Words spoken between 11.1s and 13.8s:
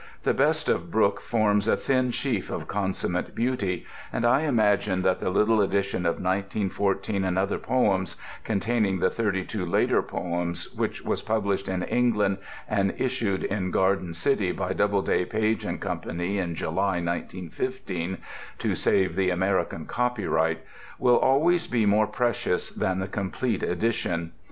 published in England and issued in